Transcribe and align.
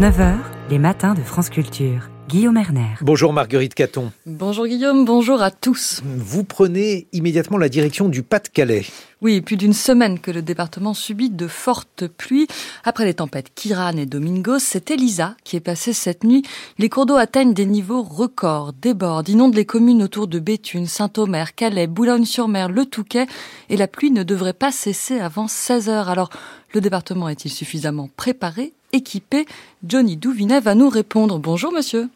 9h, 0.00 0.36
les 0.70 0.78
matins 0.78 1.14
de 1.14 1.22
France 1.22 1.50
Culture. 1.50 2.08
Guillaume 2.28 2.56
Erner. 2.56 2.94
Bonjour 3.00 3.32
Marguerite 3.32 3.74
Caton. 3.74 4.12
Bonjour 4.26 4.68
Guillaume, 4.68 5.04
bonjour 5.04 5.42
à 5.42 5.50
tous. 5.50 6.02
Vous 6.04 6.44
prenez 6.44 7.08
immédiatement 7.12 7.58
la 7.58 7.68
direction 7.68 8.08
du 8.08 8.22
Pas-de-Calais. 8.22 8.84
Oui, 9.22 9.40
plus 9.40 9.56
d'une 9.56 9.72
semaine 9.72 10.20
que 10.20 10.30
le 10.30 10.40
département 10.40 10.94
subit 10.94 11.30
de 11.30 11.48
fortes 11.48 12.06
pluies. 12.06 12.46
Après 12.84 13.06
les 13.06 13.14
tempêtes 13.14 13.52
Kiran 13.56 13.96
et 13.96 14.06
Domingos, 14.06 14.60
c'est 14.60 14.92
Elisa 14.92 15.34
qui 15.42 15.56
est 15.56 15.60
passée 15.60 15.92
cette 15.92 16.22
nuit. 16.22 16.44
Les 16.78 16.88
cours 16.88 17.06
d'eau 17.06 17.16
atteignent 17.16 17.52
des 17.52 17.66
niveaux 17.66 18.04
records, 18.04 18.74
débordent, 18.74 19.28
inondent 19.28 19.56
les 19.56 19.66
communes 19.66 20.04
autour 20.04 20.28
de 20.28 20.38
Béthune, 20.38 20.86
Saint-Omer, 20.86 21.56
Calais, 21.56 21.88
Boulogne-sur-Mer, 21.88 22.68
Le 22.68 22.86
Touquet, 22.86 23.26
et 23.68 23.76
la 23.76 23.88
pluie 23.88 24.12
ne 24.12 24.22
devrait 24.22 24.52
pas 24.52 24.70
cesser 24.70 25.18
avant 25.18 25.48
16 25.48 25.88
heures. 25.88 26.08
Alors, 26.08 26.30
le 26.72 26.80
département 26.80 27.28
est-il 27.28 27.50
suffisamment 27.50 28.08
préparé, 28.16 28.74
équipé 28.92 29.46
Johnny 29.86 30.16
Douvinet 30.16 30.60
va 30.60 30.74
nous 30.74 30.88
répondre. 30.88 31.38
Bonjour 31.38 31.72
monsieur. 31.72 32.08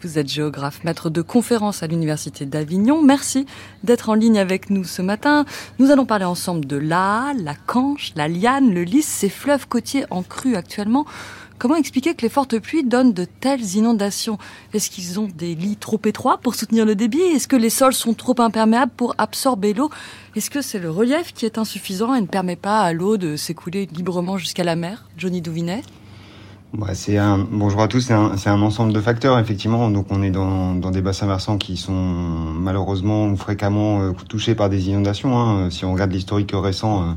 Vous 0.00 0.16
êtes 0.16 0.28
géographe, 0.28 0.84
maître 0.84 1.10
de 1.10 1.22
conférence 1.22 1.82
à 1.82 1.88
l'Université 1.88 2.46
d'Avignon. 2.46 3.02
Merci 3.02 3.46
d'être 3.82 4.10
en 4.10 4.14
ligne 4.14 4.38
avec 4.38 4.70
nous 4.70 4.84
ce 4.84 5.02
matin. 5.02 5.44
Nous 5.80 5.90
allons 5.90 6.06
parler 6.06 6.24
ensemble 6.24 6.66
de 6.66 6.76
l'A, 6.76 7.32
la 7.36 7.56
Canche, 7.56 8.12
la 8.14 8.28
Liane, 8.28 8.72
le 8.72 8.84
Lys, 8.84 9.04
ces 9.04 9.28
fleuves 9.28 9.66
côtiers 9.66 10.04
en 10.10 10.22
crue 10.22 10.54
actuellement. 10.54 11.04
Comment 11.58 11.74
expliquer 11.74 12.14
que 12.14 12.22
les 12.22 12.28
fortes 12.28 12.60
pluies 12.60 12.84
donnent 12.84 13.12
de 13.12 13.24
telles 13.24 13.74
inondations? 13.74 14.38
Est-ce 14.74 14.90
qu'ils 14.90 15.18
ont 15.18 15.26
des 15.26 15.56
lits 15.56 15.76
trop 15.76 16.00
étroits 16.04 16.38
pour 16.38 16.54
soutenir 16.54 16.86
le 16.86 16.94
débit? 16.94 17.20
Est-ce 17.20 17.48
que 17.48 17.56
les 17.56 17.68
sols 17.68 17.94
sont 17.94 18.14
trop 18.14 18.40
imperméables 18.40 18.92
pour 18.96 19.16
absorber 19.18 19.74
l'eau? 19.74 19.90
Est-ce 20.36 20.50
que 20.50 20.62
c'est 20.62 20.78
le 20.78 20.88
relief 20.88 21.34
qui 21.34 21.46
est 21.46 21.58
insuffisant 21.58 22.14
et 22.14 22.20
ne 22.20 22.26
permet 22.26 22.54
pas 22.54 22.82
à 22.82 22.92
l'eau 22.92 23.16
de 23.16 23.34
s'écouler 23.34 23.88
librement 23.92 24.38
jusqu'à 24.38 24.62
la 24.62 24.76
mer? 24.76 25.08
Johnny 25.16 25.40
Douvinet 25.40 25.82
c'est 26.92 27.16
un 27.16 27.38
bonjour 27.38 27.80
à 27.80 27.88
tous. 27.88 28.00
C'est 28.36 28.50
un, 28.50 28.62
ensemble 28.62 28.92
de 28.92 29.00
facteurs 29.00 29.38
effectivement. 29.38 29.90
Donc 29.90 30.06
on 30.10 30.22
est 30.22 30.30
dans, 30.30 30.74
des 30.74 31.00
bassins 31.00 31.26
versants 31.26 31.56
qui 31.56 31.76
sont 31.78 31.92
malheureusement 31.92 33.26
ou 33.26 33.36
fréquemment 33.36 34.02
euh, 34.02 34.12
touchés 34.28 34.54
par 34.54 34.68
des 34.68 34.88
inondations. 34.90 35.36
Hein. 35.38 35.70
Si 35.70 35.86
on 35.86 35.94
regarde 35.94 36.12
l'historique 36.12 36.52
récent, 36.52 37.02
euh, 37.02 37.12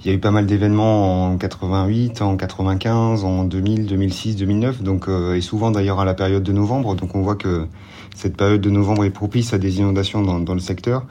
il 0.00 0.06
y 0.06 0.10
a 0.10 0.16
eu 0.16 0.18
pas 0.18 0.30
mal 0.30 0.46
d'événements 0.46 1.26
en 1.26 1.36
88, 1.36 2.22
en 2.22 2.36
95, 2.36 3.24
en 3.24 3.44
2000, 3.44 3.86
2006, 3.86 4.36
2009. 4.36 4.82
Donc 4.82 5.08
euh, 5.08 5.34
et 5.34 5.40
souvent 5.40 5.70
d'ailleurs 5.70 6.00
à 6.00 6.04
la 6.04 6.14
période 6.14 6.42
de 6.42 6.52
novembre. 6.52 6.94
Donc 6.94 7.14
on 7.14 7.22
voit 7.22 7.36
que 7.36 7.66
cette 8.14 8.36
période 8.36 8.60
de 8.60 8.70
novembre 8.70 9.04
est 9.04 9.10
propice 9.10 9.52
à 9.54 9.58
des 9.58 9.78
inondations 9.78 10.22
dans, 10.22 10.40
dans 10.40 10.54
le 10.54 10.60
secteur. 10.60 11.04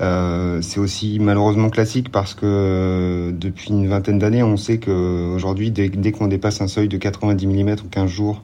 Euh, 0.00 0.60
c'est 0.60 0.80
aussi 0.80 1.18
malheureusement 1.20 1.70
classique 1.70 2.10
parce 2.10 2.34
que 2.34 2.40
euh, 2.44 3.32
depuis 3.32 3.70
une 3.70 3.86
vingtaine 3.86 4.18
d'années, 4.18 4.42
on 4.42 4.56
sait 4.56 4.78
qu'aujourd'hui, 4.78 5.70
dès, 5.70 5.88
dès 5.88 6.10
qu'on 6.10 6.26
dépasse 6.26 6.60
un 6.60 6.66
seuil 6.66 6.88
de 6.88 6.96
90 6.96 7.46
mm 7.46 7.76
ou 7.84 7.88
15 7.88 8.10
jours, 8.10 8.42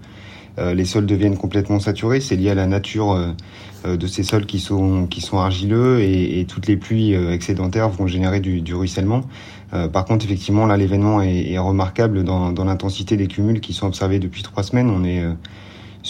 les 0.58 0.84
sols 0.84 1.06
deviennent 1.06 1.36
complètement 1.36 1.80
saturés. 1.80 2.20
C'est 2.20 2.36
lié 2.36 2.50
à 2.50 2.54
la 2.54 2.66
nature 2.66 3.12
euh, 3.12 3.96
de 3.96 4.06
ces 4.06 4.22
sols 4.22 4.46
qui 4.46 4.60
sont, 4.60 5.06
qui 5.06 5.20
sont 5.20 5.38
argileux 5.38 6.00
et, 6.00 6.40
et 6.40 6.44
toutes 6.44 6.66
les 6.66 6.76
pluies 6.76 7.14
excédentaires 7.14 7.88
vont 7.88 8.06
générer 8.06 8.40
du, 8.40 8.60
du 8.60 8.74
ruissellement. 8.74 9.22
par 9.92 10.04
contre, 10.04 10.24
effectivement, 10.24 10.66
là, 10.66 10.76
l'événement 10.76 11.22
est, 11.22 11.52
est, 11.52 11.58
remarquable 11.58 12.24
dans, 12.24 12.52
dans 12.52 12.64
l'intensité 12.64 13.16
des 13.16 13.26
cumuls 13.26 13.60
qui 13.60 13.72
sont 13.72 13.86
observés 13.86 14.18
depuis 14.18 14.42
trois 14.42 14.62
semaines. 14.62 14.90
On 14.90 15.04
est 15.04 15.24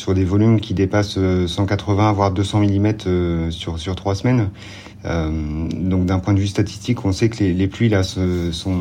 sur 0.01 0.15
des 0.15 0.25
volumes 0.25 0.61
qui 0.61 0.75
dépassent 0.75 1.19
180 1.47 2.13
voire 2.13 2.33
200 2.33 2.61
mm 2.61 3.51
sur, 3.51 3.79
sur 3.79 3.95
trois 3.95 4.15
semaines. 4.15 4.51
Euh, 5.07 5.69
donc 5.73 6.05
d'un 6.05 6.19
point 6.19 6.35
de 6.35 6.41
vue 6.41 6.47
statistique, 6.47 7.05
on 7.05 7.13
sait 7.13 7.31
que 7.31 7.43
les, 7.43 7.69
pluies 7.69 7.89
là 7.89 8.03
se, 8.03 8.53
sont 8.53 8.77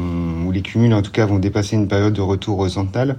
ou 0.46 0.52
les 0.52 0.62
cumuls 0.62 0.94
en 0.94 1.02
tout 1.02 1.12
cas 1.12 1.26
vont 1.26 1.40
dépasser 1.40 1.76
une 1.76 1.88
période 1.88 2.14
de 2.14 2.22
retour 2.22 2.70
central. 2.70 3.18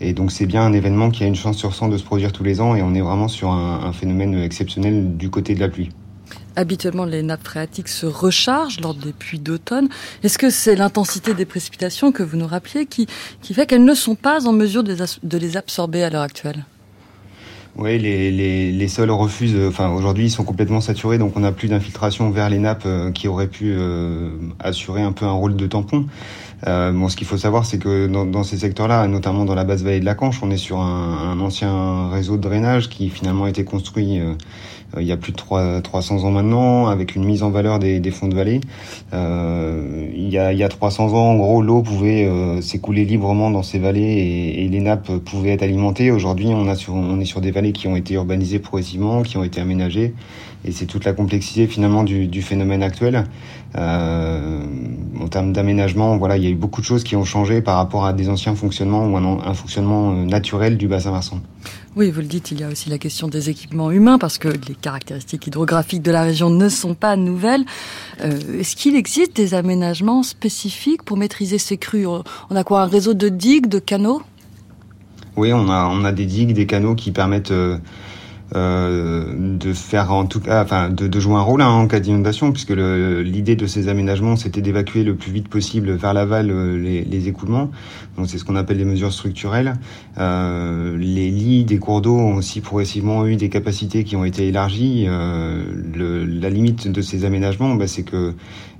Et 0.00 0.12
donc 0.12 0.30
c'est 0.30 0.46
bien 0.46 0.62
un 0.62 0.72
événement 0.72 1.10
qui 1.10 1.24
a 1.24 1.26
une 1.26 1.34
chance 1.34 1.56
sur 1.56 1.74
100 1.74 1.88
de 1.88 1.98
se 1.98 2.04
produire 2.04 2.32
tous 2.32 2.44
les 2.44 2.60
ans 2.60 2.74
et 2.76 2.82
on 2.82 2.94
est 2.94 3.00
vraiment 3.00 3.28
sur 3.28 3.50
un, 3.50 3.92
phénomène 3.92 4.38
exceptionnel 4.38 5.16
du 5.16 5.30
côté 5.30 5.54
de 5.54 5.60
la 5.60 5.68
pluie. 5.68 5.90
Habituellement, 6.54 7.04
les 7.04 7.22
nappes 7.22 7.44
phréatiques 7.44 7.88
se 7.88 8.06
rechargent 8.06 8.80
lors 8.80 8.94
des 8.94 9.12
pluies 9.12 9.38
d'automne. 9.38 9.88
Est-ce 10.22 10.38
que 10.38 10.48
c'est 10.50 10.74
l'intensité 10.74 11.34
des 11.34 11.44
précipitations 11.44 12.12
que 12.12 12.22
vous 12.22 12.36
nous 12.36 12.46
rappelez 12.46 12.86
qui, 12.86 13.06
qui 13.42 13.54
fait 13.54 13.66
qu'elles 13.66 13.84
ne 13.84 13.94
sont 13.94 14.14
pas 14.14 14.46
en 14.46 14.52
mesure 14.52 14.82
de 14.82 15.38
les 15.38 15.56
absorber 15.56 16.02
à 16.02 16.10
l'heure 16.10 16.22
actuelle? 16.22 16.64
Oui, 17.78 17.98
les, 17.98 18.30
les, 18.30 18.72
les, 18.72 18.88
sols 18.88 19.10
refusent. 19.10 19.58
Enfin, 19.68 19.90
aujourd'hui, 19.90 20.24
ils 20.24 20.30
sont 20.30 20.44
complètement 20.44 20.80
saturés, 20.80 21.18
donc 21.18 21.36
on 21.36 21.40
n'a 21.40 21.52
plus 21.52 21.68
d'infiltration 21.68 22.30
vers 22.30 22.48
les 22.48 22.58
nappes 22.58 22.84
euh, 22.86 23.10
qui 23.10 23.28
auraient 23.28 23.48
pu 23.48 23.74
euh, 23.76 24.30
assurer 24.58 25.02
un 25.02 25.12
peu 25.12 25.26
un 25.26 25.32
rôle 25.32 25.56
de 25.56 25.66
tampon. 25.66 26.06
Euh, 26.66 26.90
bon, 26.92 27.08
ce 27.08 27.16
qu'il 27.16 27.26
faut 27.26 27.36
savoir, 27.36 27.66
c'est 27.66 27.78
que 27.78 28.06
dans, 28.06 28.24
dans 28.24 28.42
ces 28.42 28.58
secteurs-là, 28.58 29.06
notamment 29.08 29.44
dans 29.44 29.54
la 29.54 29.64
basse 29.64 29.82
vallée 29.82 30.00
de 30.00 30.04
la 30.04 30.14
Canche, 30.14 30.42
on 30.42 30.50
est 30.50 30.56
sur 30.56 30.78
un, 30.78 31.32
un 31.32 31.40
ancien 31.40 32.08
réseau 32.08 32.36
de 32.36 32.42
drainage 32.42 32.88
qui 32.88 33.10
finalement 33.10 33.44
a 33.44 33.50
été 33.50 33.64
construit 33.64 34.20
euh, 34.20 34.34
il 34.98 35.06
y 35.06 35.12
a 35.12 35.16
plus 35.16 35.32
de 35.32 35.36
3, 35.36 35.82
300 35.82 36.24
ans 36.24 36.30
maintenant, 36.30 36.86
avec 36.86 37.16
une 37.16 37.24
mise 37.24 37.42
en 37.42 37.50
valeur 37.50 37.78
des, 37.78 38.00
des 38.00 38.10
fonds 38.10 38.28
de 38.28 38.34
vallée. 38.34 38.60
Euh, 39.12 40.08
il, 40.14 40.28
y 40.30 40.38
a, 40.38 40.52
il 40.52 40.58
y 40.58 40.64
a 40.64 40.68
300 40.68 41.12
ans, 41.12 41.30
en 41.30 41.36
gros, 41.36 41.60
l'eau 41.60 41.82
pouvait 41.82 42.30
s'écouler 42.62 43.04
librement 43.04 43.50
dans 43.50 43.62
ces 43.62 43.78
vallées 43.78 44.00
et, 44.00 44.64
et, 44.64 44.68
les 44.68 44.80
nappes 44.80 45.10
pouvaient 45.18 45.50
être 45.50 45.62
alimentées. 45.62 46.10
Aujourd'hui, 46.10 46.48
on, 46.48 46.68
a 46.68 46.76
sur, 46.76 46.94
on 46.94 47.20
est 47.20 47.26
sur 47.26 47.40
des 47.40 47.50
vallées 47.50 47.72
qui 47.72 47.88
ont 47.88 47.96
été 47.96 48.14
urbanisées 48.14 48.60
progressivement, 48.60 49.22
qui 49.22 49.36
ont 49.36 49.44
été 49.44 49.60
aménagées, 49.60 50.14
et 50.66 50.72
c'est 50.72 50.86
toute 50.86 51.04
la 51.04 51.12
complexité 51.12 51.66
finalement 51.66 52.02
du, 52.02 52.26
du 52.26 52.42
phénomène 52.42 52.82
actuel. 52.82 53.24
Euh, 53.76 54.64
en 55.20 55.28
termes 55.28 55.52
d'aménagement, 55.52 56.16
voilà, 56.16 56.36
il 56.36 56.44
y 56.44 56.46
a 56.46 56.50
eu 56.50 56.54
beaucoup 56.54 56.80
de 56.80 56.86
choses 56.86 57.04
qui 57.04 57.14
ont 57.16 57.24
changé 57.24 57.60
par 57.60 57.76
rapport 57.76 58.04
à 58.04 58.12
des 58.12 58.28
anciens 58.28 58.54
fonctionnements 58.54 59.06
ou 59.06 59.16
un, 59.16 59.24
un 59.46 59.54
fonctionnement 59.54 60.12
euh, 60.12 60.24
naturel 60.24 60.76
du 60.76 60.88
bassin 60.88 61.12
versant. 61.12 61.40
Oui, 61.94 62.10
vous 62.10 62.20
le 62.20 62.26
dites, 62.26 62.50
il 62.50 62.60
y 62.60 62.64
a 62.64 62.68
aussi 62.68 62.90
la 62.90 62.98
question 62.98 63.28
des 63.28 63.48
équipements 63.48 63.90
humains 63.90 64.18
parce 64.18 64.38
que 64.38 64.48
les 64.48 64.74
caractéristiques 64.74 65.46
hydrographiques 65.46 66.02
de 66.02 66.10
la 66.10 66.22
région 66.22 66.50
ne 66.50 66.68
sont 66.68 66.94
pas 66.94 67.16
nouvelles. 67.16 67.64
Euh, 68.22 68.60
Est-ce 68.60 68.76
qu'il 68.76 68.96
existe 68.96 69.34
des 69.36 69.54
aménagements 69.54 70.22
spécifiques 70.22 71.02
pour 71.02 71.16
maîtriser 71.16 71.58
ces 71.58 71.78
crues? 71.78 72.06
On 72.06 72.56
a 72.56 72.64
quoi 72.64 72.82
Un 72.82 72.86
réseau 72.86 73.14
de 73.14 73.28
digues, 73.28 73.68
de 73.68 73.78
canaux? 73.78 74.20
Oui, 75.36 75.52
on 75.52 75.68
a, 75.70 75.86
on 75.86 76.04
a 76.04 76.12
des 76.12 76.26
digues, 76.26 76.52
des 76.54 76.66
canaux 76.66 76.94
qui 76.94 77.12
permettent 77.12 77.50
euh, 77.50 77.78
de 78.54 79.72
faire 79.72 80.12
en 80.12 80.26
tout 80.26 80.40
cas, 80.40 80.62
enfin, 80.62 80.88
de, 80.88 81.08
de 81.08 81.20
jouer 81.20 81.34
un 81.34 81.40
rôle 81.40 81.62
hein, 81.62 81.68
en 81.68 81.86
cas 81.86 82.00
d'inondation, 82.00 82.52
puisque 82.52 82.70
l'idée 82.70 83.56
de 83.56 83.66
ces 83.66 83.88
aménagements, 83.88 84.36
c'était 84.36 84.60
d'évacuer 84.60 85.04
le 85.04 85.14
plus 85.14 85.32
vite 85.32 85.48
possible 85.48 85.92
vers 85.92 86.14
l'aval 86.14 86.50
euh, 86.50 86.78
les, 86.78 87.04
les, 87.04 87.28
écoulements. 87.28 87.70
Donc 88.16 88.28
c'est 88.28 88.38
ce 88.38 88.44
qu'on 88.44 88.56
appelle 88.56 88.78
les 88.78 88.84
mesures 88.84 89.12
structurelles. 89.12 89.74
Euh, 90.18 90.96
les 90.98 91.30
lits 91.30 91.64
des 91.64 91.78
cours 91.78 92.00
d'eau 92.00 92.16
ont 92.16 92.36
aussi 92.36 92.60
progressivement 92.60 93.26
eu 93.26 93.36
des 93.36 93.48
capacités 93.48 94.04
qui 94.04 94.16
ont 94.16 94.24
été 94.24 94.46
élargies. 94.48 95.06
Euh, 95.08 95.64
le, 95.94 96.24
la 96.24 96.50
limite 96.50 96.88
de 96.88 97.02
ces 97.02 97.24
aménagements, 97.24 97.74
bah, 97.74 97.86
c'est 97.86 98.04
que 98.04 98.34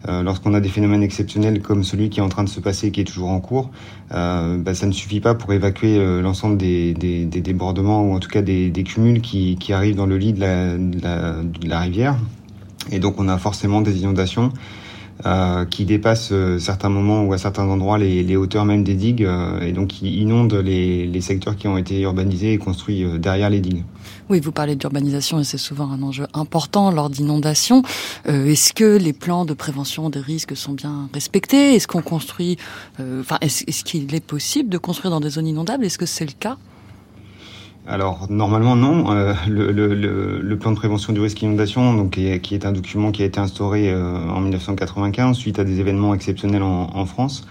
euh, 0.09 0.23
lorsqu'on 0.23 0.55
a 0.55 0.61
des 0.61 0.69
phénomènes 0.69 1.03
exceptionnels 1.03 1.61
comme 1.61 1.83
celui 1.83 2.11
qui 2.11 2.21
est 2.21 2.23
en 2.23 2.29
train 2.29 2.45
de 2.45 2.49
se 2.49 2.61
passer, 2.61 2.91
qui 2.91 3.01
est 3.01 3.05
toujours 3.05 3.31
en 3.31 3.41
cours, 3.41 3.71
euh, 4.13 4.57
bah, 4.59 4.75
ça 4.75 4.87
ne 4.87 4.93
suffit 4.93 5.21
pas 5.21 5.35
pour 5.35 5.53
évacuer 5.53 5.99
euh, 5.99 6.23
l'ensemble 6.23 6.57
des, 6.57 6.95
des, 6.95 7.25
des, 7.25 7.41
débordements 7.41 8.03
ou 8.03 8.15
en 8.15 8.21
tout 8.21 8.29
cas 8.29 8.43
des, 8.43 8.71
des 8.71 8.85
cumuls 8.85 9.21
qui, 9.21 9.56
qui, 9.59 9.73
arrivent 9.73 9.97
dans 9.97 10.07
le 10.07 10.17
lit 10.17 10.33
de 10.33 10.41
la, 10.41 11.81
rivière. 11.81 12.17
Et 12.91 12.99
donc 12.99 13.19
on 13.19 13.29
a 13.29 13.39
forcément 13.39 13.81
des 13.81 14.01
inondations. 14.01 14.53
Euh, 15.25 15.65
qui 15.65 15.87
dépassent 15.87 16.29
euh, 16.33 16.59
certains 16.59 16.91
moments 16.91 17.25
ou 17.25 17.33
à 17.33 17.39
certains 17.39 17.67
endroits 17.67 17.97
les, 17.97 18.37
hauteurs 18.37 18.67
même 18.67 18.85
des 18.85 18.93
digues 18.93 19.25
euh, 19.25 19.63
et 19.63 19.73
donc 19.73 19.89
qui 19.89 20.21
inondent 20.21 20.53
les, 20.53 21.21
secteurs 21.23 21.57
qui 21.57 21.69
ont 21.69 21.79
été 21.79 22.03
urbanisés 22.03 22.53
et 22.53 22.59
construits 22.59 23.03
derrière 23.19 23.49
les 23.49 23.61
digues. 23.61 23.83
Oui, 24.29 24.41
vous 24.41 24.53
parlez 24.53 24.77
d'urbanisation 24.77 25.41
et 25.41 25.45
c'est 25.45 25.57
souvent 25.57 25.91
un 25.91 26.03
enjeu 26.03 26.27
important 26.35 26.91
lors 26.91 27.09
d'inondations. 27.09 27.83
est-ce 28.27 28.75
que 28.75 28.99
les 28.99 29.15
plans 29.15 29.47
de 29.47 29.55
prévention 29.55 30.11
des 30.11 30.21
risques 30.21 30.55
sont 30.55 30.75
bien 30.75 31.09
respectés? 31.15 31.75
Est-ce 31.75 31.87
qu'on 31.89 32.03
construit 32.03 32.59
Enfin, 33.01 33.39
est-ce 33.41 33.85
qu'il 33.85 34.15
est 34.15 34.25
possible 34.25 34.69
de 34.69 34.79
construire 34.79 35.11
dans 35.11 35.21
des 35.21 35.31
zones 35.31 35.47
inondables? 35.47 35.87
Est-ce 35.87 35.99
que 35.99 36.07
c'est 36.07 36.27
le 36.27 36.35
cas? 36.39 36.59
Alors 37.87 38.27
normalement 38.31 38.77
non. 38.77 39.13
Euh, 39.13 39.33
le, 39.49 39.71
le, 39.71 39.95
le, 39.95 40.59
plan 40.59 40.73
de 40.73 40.77
prévention 40.77 41.13
du 41.13 41.21
risque 41.21 41.41
inondation, 41.43 41.95
donc 41.95 42.13
qui 42.13 42.29
est, 42.29 42.41
qui 42.41 42.55
est 42.55 42.67
un 42.67 42.73
document 42.73 43.13
qui 43.13 43.23
a 43.23 43.27
été 43.27 43.41
instauré 43.41 43.91
euh, 43.91 44.29
en 44.29 44.41
1995 44.41 45.37
suite 45.37 45.59
à 45.59 45.65
des 45.65 45.81
événements 45.81 46.15
exceptionnels 46.15 46.63
en, 46.63 46.91
en 46.95 47.07
France. 47.07 47.47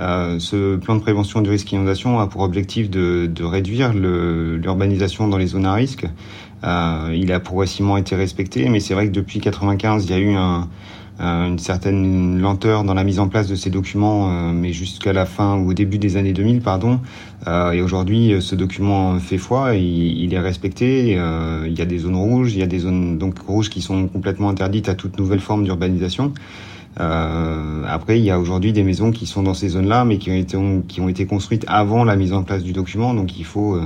Euh, 0.00 0.38
ce 0.40 0.76
plan 0.76 0.96
de 0.96 1.00
prévention 1.00 1.40
du 1.40 1.50
risque 1.50 1.70
inondation 1.70 2.18
a 2.18 2.26
pour 2.26 2.40
objectif 2.42 2.90
de, 2.90 3.26
de 3.26 3.44
réduire 3.44 3.92
l'urbanisation 3.92 5.28
dans 5.28 5.38
les 5.38 5.46
zones 5.46 5.66
à 5.66 5.74
risque. 5.74 6.06
Euh, 6.64 7.14
il 7.14 7.30
a 7.32 7.40
progressivement 7.40 7.96
été 7.96 8.16
respecté, 8.16 8.68
mais 8.68 8.80
c'est 8.80 8.94
vrai 8.94 9.06
que 9.06 9.12
depuis 9.12 9.40
95, 9.40 10.06
il 10.06 10.10
y 10.10 10.14
a 10.14 10.18
eu 10.18 10.34
un, 10.34 10.68
une 11.20 11.58
certaine 11.58 12.40
lenteur 12.40 12.82
dans 12.82 12.94
la 12.94 13.04
mise 13.04 13.20
en 13.20 13.28
place 13.28 13.46
de 13.46 13.54
ces 13.54 13.70
documents, 13.70 14.30
euh, 14.30 14.52
mais 14.52 14.72
jusqu'à 14.72 15.12
la 15.12 15.26
fin 15.26 15.56
ou 15.56 15.70
au 15.70 15.74
début 15.74 15.98
des 15.98 16.16
années 16.16 16.32
2000, 16.32 16.60
pardon. 16.60 17.00
Euh, 17.46 17.72
et 17.72 17.82
aujourd'hui, 17.82 18.34
ce 18.40 18.54
document 18.54 19.18
fait 19.20 19.38
foi, 19.38 19.74
il, 19.76 20.18
il 20.22 20.34
est 20.34 20.40
respecté. 20.40 21.12
il 21.12 21.78
y 21.78 21.82
a 21.82 21.84
des 21.84 21.98
zones 21.98 22.16
rouges, 22.16 22.54
il 22.54 22.58
y 22.58 22.62
a 22.62 22.66
des 22.66 22.80
zones 22.80 23.18
donc 23.18 23.38
rouges 23.38 23.70
qui 23.70 23.80
sont 23.80 24.08
complètement 24.08 24.48
interdites 24.48 24.88
à 24.88 24.94
toute 24.94 25.18
nouvelle 25.18 25.40
forme 25.40 25.64
d'urbanisation. 25.64 26.32
après, 26.96 28.18
il 28.18 28.24
y 28.24 28.30
a 28.30 28.40
aujourd'hui 28.40 28.72
des 28.72 28.82
maisons 28.82 29.12
qui 29.12 29.26
sont 29.26 29.42
dans 29.42 29.54
ces 29.54 29.68
zones-là, 29.68 30.04
mais 30.04 30.18
qui 30.18 30.30
ont 30.30 30.34
été 30.34 30.58
qui 30.88 31.00
ont 31.00 31.08
été 31.08 31.26
construites 31.26 31.64
avant 31.68 32.04
la 32.04 32.16
mise 32.16 32.32
en 32.32 32.42
place 32.42 32.62
du 32.62 32.72
document. 32.72 33.14
Donc, 33.14 33.38
il 33.38 33.44
faut 33.44 33.78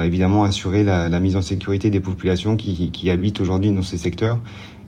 évidemment 0.00 0.44
assurer 0.44 0.82
la, 0.82 1.08
la, 1.08 1.20
mise 1.20 1.36
en 1.36 1.42
sécurité 1.42 1.90
des 1.90 2.00
populations 2.00 2.56
qui, 2.56 2.90
qui 2.90 3.10
habitent 3.10 3.40
aujourd'hui 3.40 3.70
dans 3.70 3.82
ces 3.82 3.98
secteurs. 3.98 4.38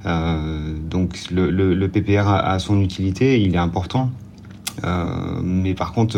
Donc, 0.06 1.18
le, 1.30 1.86
PPR 1.88 2.28
a, 2.28 2.58
son 2.58 2.80
utilité, 2.80 3.40
il 3.40 3.54
est 3.54 3.58
important. 3.58 4.10
mais 5.42 5.74
par 5.74 5.92
contre 5.92 6.16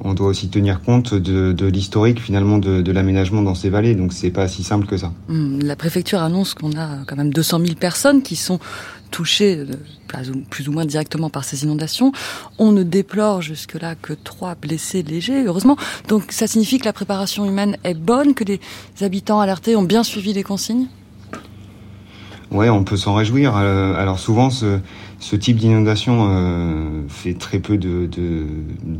on 0.00 0.14
doit 0.14 0.28
aussi 0.28 0.48
tenir 0.48 0.82
compte 0.82 1.14
de, 1.14 1.66
l'historique 1.66 2.20
finalement 2.20 2.58
de, 2.58 2.92
l'aménagement 2.92 3.42
dans 3.42 3.54
ces 3.54 3.70
vallées. 3.70 3.94
Donc 3.94 4.12
c'est 4.12 4.30
pas 4.30 4.48
si 4.48 4.62
simple 4.62 4.86
que 4.86 4.96
ça. 4.96 5.12
Hmm, 5.28 5.60
la 5.62 5.76
préfecture 5.76 6.20
annonce 6.20 6.54
qu'on 6.54 6.72
a 6.72 7.04
quand 7.06 7.16
même 7.16 7.32
200 7.32 7.60
000 7.60 7.74
personnes 7.74 8.22
qui 8.22 8.36
sont 8.36 8.58
touchées 9.10 9.56
euh, 9.58 10.32
plus 10.50 10.68
ou 10.68 10.72
moins 10.72 10.84
directement 10.84 11.30
par 11.30 11.44
ces 11.44 11.64
inondations. 11.64 12.12
On 12.58 12.72
ne 12.72 12.82
déplore 12.82 13.40
jusque-là 13.40 13.94
que 13.94 14.12
trois 14.12 14.54
blessés 14.54 15.02
légers, 15.02 15.44
heureusement. 15.44 15.76
Donc 16.08 16.32
ça 16.32 16.46
signifie 16.46 16.78
que 16.78 16.84
la 16.84 16.92
préparation 16.92 17.44
humaine 17.44 17.76
est 17.84 17.94
bonne, 17.94 18.34
que 18.34 18.44
les 18.44 18.60
habitants 19.00 19.40
alertés 19.40 19.76
ont 19.76 19.82
bien 19.82 20.02
suivi 20.02 20.32
les 20.32 20.42
consignes? 20.42 20.86
Ouais, 22.56 22.70
on 22.70 22.84
peut 22.84 22.96
s'en 22.96 23.14
réjouir. 23.14 23.54
Euh, 23.54 23.94
alors 24.00 24.18
souvent, 24.18 24.48
ce, 24.48 24.78
type 25.36 25.58
d'inondation 25.58 26.28
euh, 26.30 27.02
fait 27.06 27.34
très 27.34 27.58
peu 27.58 27.76
de, 27.76 28.08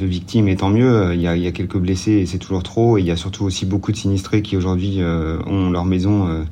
victimes, 0.05 0.47
et 0.49 0.56
tant 0.56 0.69
mieux. 0.69 1.14
Il 1.14 1.20
y, 1.23 1.26
a, 1.26 1.53
quelques 1.53 1.79
blessés, 1.79 2.12
et 2.12 2.26
c'est 2.26 2.37
toujours 2.37 2.62
trop. 2.62 2.99
Et 2.99 3.00
il 3.00 3.06
y 3.06 3.11
a 3.11 3.17
surtout 3.17 3.44
aussi 3.44 3.64
beaucoup 3.64 3.93
de 3.93 3.97
sinistrés 3.97 4.43
qui 4.43 4.58
aujourd'hui 4.58 4.97
euh, 4.99 5.38
ont 5.47 5.70
leur 5.70 5.87
maison 5.87 6.44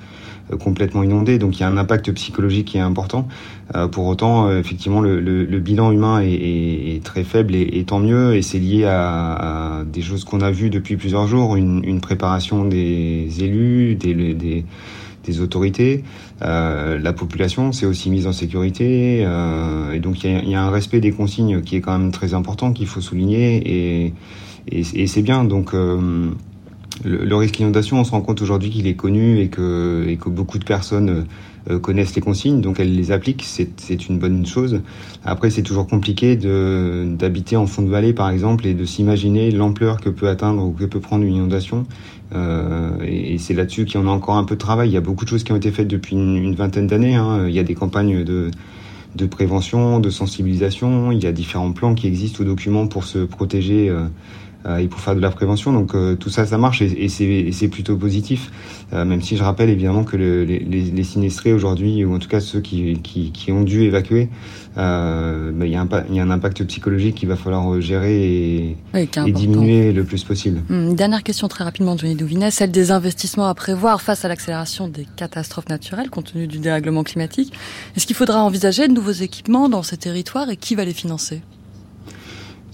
complètement 0.58 1.02
inondée. 1.02 1.38
Donc 1.38 1.58
il 1.58 1.60
y 1.60 1.64
a 1.64 1.68
un 1.68 1.76
impact 1.76 2.10
psychologique 2.12 2.68
qui 2.68 2.78
est 2.78 2.80
important. 2.80 3.28
pour 3.92 4.06
autant, 4.06 4.50
effectivement, 4.50 5.02
le, 5.02 5.58
bilan 5.58 5.92
humain 5.92 6.20
est, 6.22 7.04
très 7.04 7.22
faible, 7.22 7.54
et, 7.54 7.84
tant 7.86 7.98
mieux. 7.98 8.34
Et 8.34 8.40
c'est 8.40 8.58
lié 8.58 8.86
à, 8.86 9.82
des 9.86 10.00
choses 10.00 10.24
qu'on 10.24 10.40
a 10.40 10.50
vues 10.50 10.70
depuis 10.70 10.96
plusieurs 10.96 11.26
jours, 11.26 11.54
une, 11.56 12.00
préparation 12.00 12.64
des 12.64 13.28
élus, 13.42 13.94
des 13.94 14.64
des 15.24 15.40
autorités. 15.40 16.04
Euh, 16.42 16.98
la 16.98 17.12
population 17.12 17.72
s'est 17.72 17.86
aussi 17.86 18.10
mise 18.10 18.26
en 18.26 18.32
sécurité. 18.32 19.24
Euh, 19.24 19.92
et 19.92 20.00
donc 20.00 20.24
il 20.24 20.32
y 20.32 20.36
a, 20.36 20.42
y 20.42 20.54
a, 20.54 20.62
un 20.62 20.70
respect 20.70 21.00
des 21.00 21.12
consignes 21.12 21.62
qui 21.62 21.76
est 21.76 21.80
quand 21.80 21.98
même 21.98 22.12
très 22.12 22.34
important, 22.34 22.72
qu'il 22.72 22.86
faut 22.86 23.00
souligner. 23.00 23.56
Et, 23.56 24.14
et, 24.68 24.82
et 24.94 25.06
c'est 25.06 25.22
bien. 25.22 25.44
Donc 25.44 25.74
euh, 25.74 26.30
le, 27.02 27.34
risque 27.34 27.56
d'inondation, 27.56 27.98
on 27.98 28.04
se 28.04 28.12
rend 28.12 28.20
compte 28.20 28.40
aujourd'hui 28.40 28.70
qu'il 28.70 28.86
est 28.86 28.94
connu 28.94 29.40
et 29.40 29.48
que, 29.48 30.16
beaucoup 30.26 30.58
de 30.58 30.64
personnes 30.64 31.26
euh, 31.70 31.78
connaissent 31.78 32.14
les 32.14 32.20
consignes, 32.20 32.60
donc 32.60 32.78
elles 32.78 32.94
les 32.94 33.10
appliquent, 33.10 33.42
c'est 33.44 34.08
une 34.08 34.18
bonne 34.18 34.46
chose. 34.46 34.80
Après, 35.24 35.50
c'est 35.50 35.62
toujours 35.62 35.86
compliqué 35.86 36.36
d'habiter 36.36 37.56
en 37.56 37.66
fond 37.66 37.82
de 37.82 37.88
vallée, 37.88 38.12
par 38.12 38.30
exemple, 38.30 38.66
et 38.66 38.74
de 38.74 38.84
s'imaginer 38.84 39.50
l'ampleur 39.50 40.00
que 40.00 40.10
peut 40.10 40.28
atteindre 40.28 40.62
ou 40.62 40.70
que 40.70 40.84
peut 40.84 41.00
prendre 41.00 41.24
une 41.24 41.34
inondation. 41.34 41.86
Euh, 42.34 42.98
et, 43.02 43.38
c'est 43.38 43.54
là-dessus 43.54 43.86
en 43.96 44.06
a 44.06 44.10
encore 44.10 44.36
un 44.36 44.44
peu 44.44 44.54
de 44.54 44.60
travail. 44.60 44.90
Il 44.90 44.92
y 44.92 44.96
a 44.96 45.00
beaucoup 45.00 45.24
de 45.24 45.30
choses 45.30 45.44
qui 45.44 45.52
ont 45.52 45.56
été 45.56 45.70
faites 45.70 45.88
depuis 45.88 46.16
une, 46.16 46.54
vingtaine 46.54 46.86
d'années. 46.86 47.14
Hein. 47.14 47.46
Il 47.48 47.54
y 47.54 47.58
a 47.58 47.64
des 47.64 47.74
campagnes 47.74 48.24
de, 48.24 48.50
prévention, 49.26 50.00
de 50.00 50.10
sensibilisation. 50.10 51.12
Il 51.12 51.22
y 51.22 51.26
a 51.26 51.32
différents 51.32 51.72
plans 51.72 51.94
qui 51.94 52.06
existent 52.06 52.42
ou 52.42 52.46
documents 52.46 52.86
pour 52.86 53.04
se 53.04 53.18
protéger 53.18 53.88
euh, 53.88 54.06
et 54.66 54.88
pour 54.88 55.00
faire 55.00 55.14
de 55.14 55.20
la 55.20 55.30
prévention. 55.30 55.72
Donc 55.72 55.94
euh, 55.94 56.16
tout 56.16 56.30
ça, 56.30 56.46
ça 56.46 56.58
marche 56.58 56.82
et, 56.82 57.04
et 57.04 57.52
c'est 57.52 57.68
plutôt 57.68 57.96
positif. 57.96 58.50
Euh, 58.92 59.04
même 59.04 59.22
si 59.22 59.36
je 59.36 59.42
rappelle 59.42 59.70
évidemment 59.70 60.04
que 60.04 60.16
le, 60.16 60.44
les, 60.44 60.58
les, 60.58 61.04
sinistrés 61.04 61.52
aujourd'hui, 61.52 62.04
ou 62.04 62.14
en 62.14 62.18
tout 62.18 62.28
cas 62.28 62.40
ceux 62.40 62.60
qui, 62.60 62.98
qui, 63.02 63.32
qui 63.32 63.52
ont 63.52 63.62
dû 63.62 63.82
évacuer, 63.82 64.28
bah, 64.76 65.52
il 65.62 65.70
y, 65.70 65.76
a 65.76 65.80
un, 65.80 65.88
y 66.10 66.18
a 66.18 66.22
un 66.22 66.30
impact 66.30 66.64
psychologique 66.64 67.14
qu'il 67.16 67.28
va 67.28 67.36
falloir 67.36 67.80
gérer 67.80 68.24
et, 68.24 68.76
et 68.94 69.32
diminuer 69.32 69.92
le 69.92 70.04
plus 70.04 70.24
possible. 70.24 70.62
Hum, 70.70 70.94
dernière 70.94 71.22
question 71.22 71.48
très 71.48 71.64
rapidement, 71.64 71.96
Johnny 71.96 72.14
Douvinet, 72.14 72.50
celle 72.50 72.70
des 72.70 72.90
investissements 72.90 73.46
à 73.46 73.54
prévoir 73.54 74.00
face 74.00 74.24
à 74.24 74.28
l'accélération 74.28 74.88
des 74.88 75.06
catastrophes 75.16 75.68
naturelles 75.68 76.10
compte 76.10 76.32
tenu 76.32 76.46
du 76.46 76.58
dérèglement 76.58 77.04
climatique. 77.04 77.52
Est-ce 77.96 78.06
qu'il 78.06 78.16
faudra 78.16 78.42
envisager 78.42 78.88
de 78.88 78.92
nouveaux 78.92 79.12
équipements 79.12 79.68
dans 79.68 79.82
ces 79.82 79.96
territoires 79.96 80.50
et 80.50 80.56
qui 80.56 80.74
va 80.74 80.84
les 80.84 80.92
financer? 80.92 81.42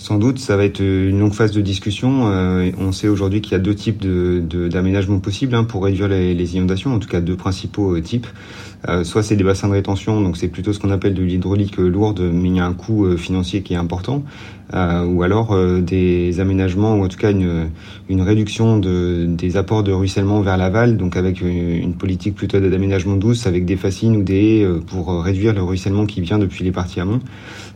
Sans 0.01 0.17
doute, 0.17 0.39
ça 0.39 0.57
va 0.57 0.65
être 0.65 0.81
une 0.81 1.21
longue 1.21 1.35
phase 1.35 1.53
de 1.53 1.61
discussion. 1.61 2.29
Euh, 2.29 2.71
on 2.79 2.91
sait 2.91 3.07
aujourd'hui 3.07 3.43
qu'il 3.43 3.53
y 3.53 3.55
a 3.55 3.59
deux 3.59 3.75
types 3.75 4.03
d'aménagements 4.03 5.17
de, 5.17 5.21
possibles 5.21 5.55
hein, 5.55 5.65
pour 5.65 5.85
réduire 5.85 6.09
les, 6.09 6.57
inondations, 6.57 6.95
en 6.95 6.99
tout 6.99 7.09
cas 7.09 7.21
deux 7.21 7.37
principaux 7.37 7.95
euh, 7.95 8.01
types. 8.01 8.27
Euh, 8.89 9.05
soit 9.05 9.23
c'est 9.23 9.37
des 9.37 9.45
bassins 9.45 9.69
de 9.69 9.75
rétention, 9.75 10.23
donc 10.23 10.39
c'est 10.39 10.49
plutôt 10.49 10.73
ce 10.73 10.79
qu'on 10.79 10.91
appelle 10.91 11.13
de 11.13 11.23
l'hydraulique 11.23 11.77
lourde, 11.77 12.21
mais 12.33 12.49
il 12.49 12.57
y 12.57 12.61
a 12.61 12.65
un 12.65 12.73
coût 12.73 13.05
euh, 13.05 13.19
financier 13.19 13.63
qui 13.63 13.75
est 13.75 13.77
important. 13.77 14.25
Euh, 14.73 15.05
ou 15.05 15.23
alors 15.23 15.57
des 15.81 16.39
aménagements, 16.39 16.95
ou 16.95 17.05
en 17.05 17.09
tout 17.09 17.17
cas 17.17 17.33
une, 17.33 17.71
une 18.09 18.23
réduction 18.23 18.79
de, 18.79 19.27
des 19.29 19.57
apports 19.57 19.83
de 19.83 19.93
ruissellement 19.93 20.41
vers 20.43 20.57
l'aval, 20.57 20.97
donc 20.97 21.17
avec 21.17 21.41
une, 21.41 21.95
politique 21.95 22.35
plutôt 22.37 22.61
d'aménagement 22.61 23.17
douce, 23.17 23.47
avec 23.47 23.65
des 23.65 23.77
fascines 23.77 24.17
ou 24.17 24.23
des 24.23 24.61
haies 24.61 24.69
pour 24.87 25.23
réduire 25.23 25.55
le 25.55 25.63
ruissellement 25.63 26.07
qui 26.07 26.21
vient 26.21 26.39
depuis 26.39 26.65
les 26.65 26.71
parties 26.73 27.01
amont. 27.01 27.21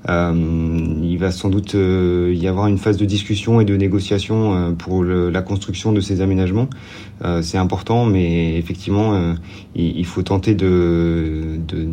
il 0.09 1.17
va 1.19 1.31
sans 1.31 1.49
doute 1.49 1.75
y 1.75 2.47
avoir 2.47 2.69
une 2.69 2.79
phase 2.79 2.97
de 2.97 3.05
discussion 3.05 3.61
et 3.61 3.65
de 3.65 3.77
négociation 3.77 4.75
pour 4.77 5.03
le, 5.03 5.31
la 5.31 5.43
construction 5.43 5.93
de 5.93 6.01
ces 6.01 6.21
aménagements. 6.21 6.69
c'est 7.43 7.59
important, 7.59 8.07
mais 8.07 8.57
effectivement, 8.57 9.35
il, 9.75 9.99
il, 9.99 10.07
faut 10.07 10.23
tenter 10.23 10.55
de 10.55 11.59
de, 11.69 11.89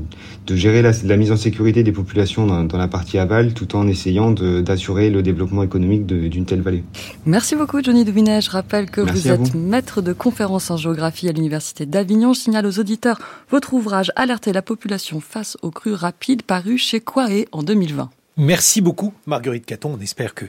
de, 0.47 0.55
gérer 0.55 0.81
la, 0.81 0.91
la, 1.03 1.17
mise 1.17 1.31
en 1.31 1.37
sécurité 1.37 1.83
des 1.83 1.91
populations 1.91 2.45
dans, 2.45 2.63
dans 2.63 2.77
la 2.77 2.87
partie 2.87 3.17
aval 3.17 3.53
tout 3.53 3.75
en 3.75 3.87
essayant 3.87 4.31
d'assurer 4.31 4.90
le 4.93 5.21
développement 5.21 5.63
économique 5.63 6.05
d'une 6.05 6.45
telle 6.45 6.61
vallée. 6.61 6.83
Merci 7.25 7.55
beaucoup 7.55 7.81
Johnny 7.83 8.05
Doubinet. 8.05 8.41
Je 8.41 8.49
rappelle 8.51 8.89
que 8.89 9.01
vous 9.01 9.27
êtes 9.27 9.53
maître 9.55 10.01
de 10.01 10.13
conférences 10.13 10.69
en 10.71 10.77
géographie 10.77 11.29
à 11.29 11.31
l'Université 11.31 11.85
d'Avignon. 11.85 12.33
Je 12.33 12.41
signale 12.41 12.65
aux 12.65 12.79
auditeurs 12.79 13.19
votre 13.49 13.73
ouvrage 13.73 14.11
Alerter 14.15 14.53
la 14.53 14.61
population 14.61 15.19
face 15.19 15.57
aux 15.61 15.71
crues 15.71 15.93
rapides 15.93 16.43
paru 16.43 16.77
chez 16.77 16.99
Quae 16.99 17.45
en 17.51 17.63
2020. 17.63 18.09
Merci 18.37 18.81
beaucoup 18.81 19.13
Marguerite 19.25 19.65
Caton. 19.65 19.97
On 19.97 20.01
espère 20.01 20.33
que 20.33 20.45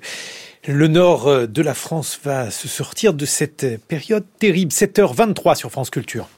le 0.66 0.88
nord 0.88 1.48
de 1.48 1.62
la 1.62 1.74
France 1.74 2.18
va 2.24 2.50
se 2.50 2.68
sortir 2.68 3.14
de 3.14 3.26
cette 3.26 3.80
période 3.86 4.24
terrible. 4.38 4.72
7h23 4.72 5.56
sur 5.56 5.70
France 5.70 5.90
Culture. 5.90 6.28